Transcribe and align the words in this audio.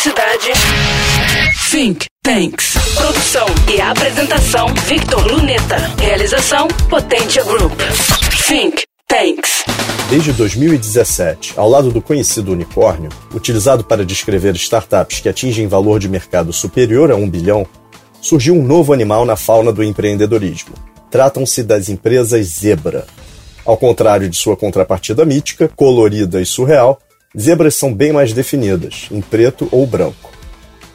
velocidade. 0.00 0.52
Think 1.70 2.06
Tanks. 2.22 2.74
Produção 2.94 3.46
e 3.68 3.80
apresentação 3.80 4.66
Victor 4.86 5.26
Luneta. 5.26 5.76
Realização 6.00 6.68
Potência 6.88 7.44
Group. 7.44 7.78
Think 8.48 8.82
Tanks. 9.06 9.64
Desde 10.08 10.32
2017, 10.32 11.54
ao 11.56 11.68
lado 11.68 11.90
do 11.90 12.00
conhecido 12.00 12.52
unicórnio, 12.52 13.10
utilizado 13.34 13.84
para 13.84 14.04
descrever 14.04 14.54
startups 14.56 15.20
que 15.20 15.28
atingem 15.28 15.68
valor 15.68 16.00
de 16.00 16.08
mercado 16.08 16.52
superior 16.52 17.10
a 17.10 17.16
um 17.16 17.28
bilhão, 17.28 17.66
surgiu 18.22 18.54
um 18.54 18.62
novo 18.62 18.92
animal 18.94 19.26
na 19.26 19.36
fauna 19.36 19.72
do 19.72 19.84
empreendedorismo. 19.84 20.74
Tratam-se 21.10 21.62
das 21.62 21.88
empresas 21.88 22.46
zebra. 22.46 23.06
Ao 23.66 23.76
contrário 23.76 24.30
de 24.30 24.36
sua 24.36 24.56
contrapartida 24.56 25.24
mítica, 25.26 25.70
colorida 25.76 26.40
e 26.40 26.46
surreal, 26.46 26.98
zebras 27.38 27.74
são 27.74 27.94
bem 27.94 28.12
mais 28.12 28.32
definidas, 28.32 29.08
em 29.10 29.20
preto 29.20 29.68
ou 29.70 29.86
branco. 29.86 30.32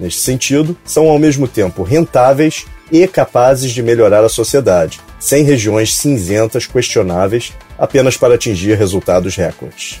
Neste 0.00 0.20
sentido, 0.20 0.76
são 0.84 1.08
ao 1.08 1.18
mesmo 1.18 1.46
tempo 1.46 1.82
rentáveis 1.82 2.64
e 2.90 3.06
capazes 3.06 3.70
de 3.70 3.82
melhorar 3.82 4.24
a 4.24 4.28
sociedade, 4.28 5.00
sem 5.20 5.44
regiões 5.44 5.94
cinzentas 5.94 6.66
questionáveis 6.66 7.52
apenas 7.78 8.16
para 8.16 8.34
atingir 8.34 8.76
resultados 8.76 9.36
recordes. 9.36 10.00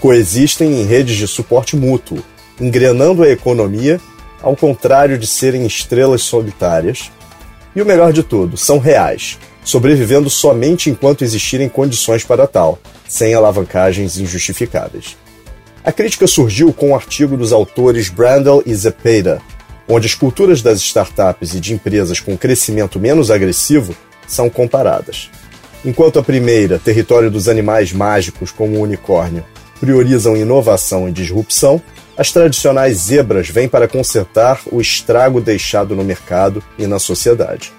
Coexistem 0.00 0.80
em 0.80 0.84
redes 0.84 1.16
de 1.16 1.26
suporte 1.26 1.76
mútuo, 1.76 2.22
engrenando 2.60 3.22
a 3.22 3.28
economia, 3.28 4.00
ao 4.42 4.56
contrário 4.56 5.18
de 5.18 5.26
serem 5.26 5.66
estrelas 5.66 6.22
solitárias. 6.22 7.10
E 7.74 7.82
o 7.82 7.86
melhor 7.86 8.12
de 8.12 8.22
tudo, 8.22 8.56
são 8.56 8.78
reais, 8.78 9.38
sobrevivendo 9.64 10.30
somente 10.30 10.88
enquanto 10.88 11.22
existirem 11.22 11.68
condições 11.68 12.24
para 12.24 12.46
tal, 12.46 12.78
sem 13.08 13.34
alavancagens 13.34 14.18
injustificáveis. 14.18 15.16
A 15.86 15.92
crítica 15.92 16.26
surgiu 16.26 16.72
com 16.72 16.86
o 16.86 16.90
um 16.90 16.94
artigo 16.96 17.36
dos 17.36 17.52
autores 17.52 18.08
Brandel 18.08 18.60
e 18.66 18.74
Zepeda, 18.74 19.40
onde 19.88 20.08
as 20.08 20.16
culturas 20.16 20.60
das 20.60 20.80
startups 20.80 21.54
e 21.54 21.60
de 21.60 21.72
empresas 21.72 22.18
com 22.18 22.36
crescimento 22.36 22.98
menos 22.98 23.30
agressivo 23.30 23.94
são 24.26 24.50
comparadas. 24.50 25.30
Enquanto 25.84 26.18
a 26.18 26.24
primeira, 26.24 26.80
território 26.80 27.30
dos 27.30 27.48
animais 27.48 27.92
mágicos 27.92 28.50
como 28.50 28.76
o 28.78 28.80
unicórnio, 28.80 29.44
priorizam 29.78 30.36
inovação 30.36 31.08
e 31.08 31.12
disrupção, 31.12 31.80
as 32.16 32.32
tradicionais 32.32 32.96
zebras 32.96 33.48
vêm 33.48 33.68
para 33.68 33.86
consertar 33.86 34.60
o 34.72 34.80
estrago 34.80 35.40
deixado 35.40 35.94
no 35.94 36.02
mercado 36.02 36.64
e 36.76 36.84
na 36.88 36.98
sociedade. 36.98 37.72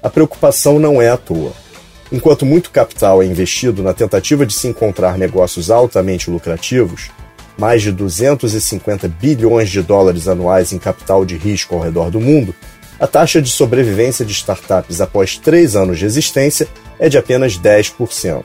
A 0.00 0.08
preocupação 0.08 0.78
não 0.78 1.02
é 1.02 1.08
à 1.08 1.16
toa. 1.16 1.52
Enquanto 2.12 2.46
muito 2.46 2.70
capital 2.70 3.20
é 3.20 3.26
investido 3.26 3.82
na 3.82 3.92
tentativa 3.92 4.46
de 4.46 4.54
se 4.54 4.68
encontrar 4.68 5.18
negócios 5.18 5.72
altamente 5.72 6.30
lucrativos, 6.30 7.10
mais 7.58 7.82
de 7.82 7.90
250 7.90 9.08
bilhões 9.08 9.68
de 9.68 9.82
dólares 9.82 10.28
anuais 10.28 10.72
em 10.72 10.78
capital 10.78 11.24
de 11.24 11.36
risco 11.36 11.74
ao 11.74 11.80
redor 11.80 12.08
do 12.08 12.20
mundo, 12.20 12.54
a 13.00 13.06
taxa 13.06 13.42
de 13.42 13.50
sobrevivência 13.50 14.24
de 14.24 14.32
startups 14.32 15.00
após 15.00 15.36
três 15.36 15.74
anos 15.74 15.98
de 15.98 16.04
existência 16.04 16.68
é 16.98 17.08
de 17.08 17.18
apenas 17.18 17.58
10%. 17.58 18.44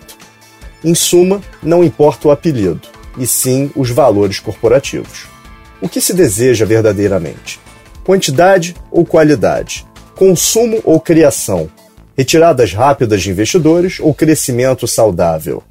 Em 0.84 0.96
suma, 0.96 1.42
não 1.62 1.84
importa 1.84 2.28
o 2.28 2.32
apelido, 2.32 2.82
e 3.18 3.26
sim 3.26 3.72
os 3.76 3.90
valores 3.90 4.40
corporativos. 4.40 5.28
O 5.80 5.88
que 5.88 6.02
se 6.02 6.14
deseja 6.14 6.66
verdadeiramente? 6.66 7.60
Quantidade 8.04 8.76
ou 8.92 9.06
qualidade? 9.06 9.86
Consumo 10.16 10.82
ou 10.84 11.00
criação? 11.00 11.70
Retiradas 12.18 12.74
rápidas 12.74 13.22
de 13.22 13.32
investidores 13.32 14.00
ou 14.00 14.14
crescimento 14.14 14.88
saudável? 14.88 15.64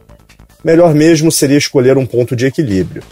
Melhor 0.64 0.94
mesmo 0.94 1.30
seria 1.30 1.58
escolher 1.58 1.98
um 1.98 2.06
ponto 2.06 2.34
de 2.34 2.46
equilíbrio, 2.46 3.02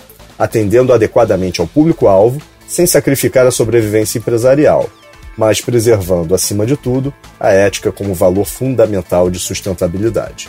atendendo 0.41 0.91
adequadamente 0.95 1.61
ao 1.61 1.67
público-alvo, 1.67 2.41
sem 2.67 2.87
sacrificar 2.87 3.47
a 3.47 3.51
sobrevivência 3.51 4.19
empresarial, 4.19 4.89
mas 5.37 5.61
preservando, 5.61 6.35
acima 6.35 6.65
de 6.65 6.79
tudo, 6.79 7.13
a 7.39 7.51
ética 7.51 7.93
como 7.93 8.15
valor 8.15 8.47
fundamental 8.47 9.31
de 9.31 9.39
sustentabilidade. 9.39 10.49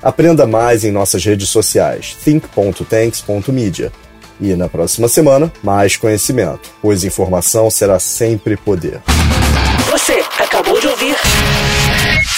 Aprenda 0.00 0.46
mais 0.46 0.84
em 0.84 0.92
nossas 0.92 1.24
redes 1.24 1.48
sociais 1.48 2.16
think.tanks.media 2.24 3.90
e 4.40 4.54
na 4.54 4.68
próxima 4.68 5.08
semana, 5.08 5.52
mais 5.62 5.96
conhecimento, 5.96 6.70
pois 6.80 7.02
informação 7.02 7.68
será 7.70 7.98
sempre 7.98 8.56
poder. 8.56 9.00
Você 9.90 10.22
acabou 10.38 10.80
de 10.80 10.86
ouvir 10.86 11.16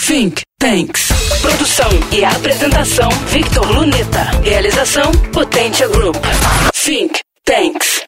Think 0.06 0.42
Tanks. 0.58 1.08
Produção 1.42 1.90
e 2.12 2.24
apresentação 2.24 3.08
Victor 3.28 3.70
Luneta. 3.70 4.30
Realização 4.42 5.10
Potência 5.32 5.88
Group. 5.88 6.16
Think 6.86 7.20
Tanks. 7.44 8.05